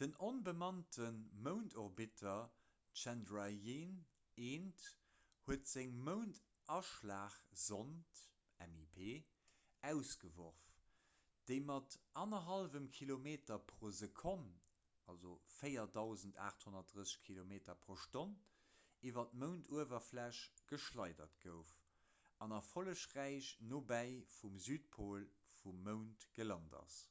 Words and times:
den 0.00 0.14
onbemannte 0.24 1.06
moundorbiter 1.44 2.32
chandrayaan-1 3.02 4.74
huet 5.46 5.64
seng 5.74 5.90
moundaschlagsond 6.08 8.10
mip 8.74 9.28
ausgeworf 9.92 10.66
déi 11.52 11.56
mat 11.70 11.96
1,5 12.24 12.36
kilometer 13.00 13.60
pro 13.72 13.92
sekonn 14.00 14.44
4 15.54 15.88
830 16.50 17.14
km/h 17.30 18.28
iwwer 19.08 19.24
d'mounduwerfläch 19.32 20.44
geschleidert 20.76 21.40
gouf 21.48 21.74
an 22.48 22.56
erfollegräich 22.60 23.50
nobäi 23.74 24.14
vum 24.38 24.60
südpol 24.70 25.28
vum 25.66 25.82
mound 25.90 26.32
gelant 26.40 26.80
ass 26.86 27.02